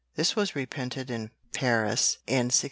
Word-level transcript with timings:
This 0.15 0.35
was 0.35 0.55
reprinted 0.55 1.11
in 1.11 1.29
Paris 1.53 2.17
in 2.25 2.49
1644. 2.49 2.59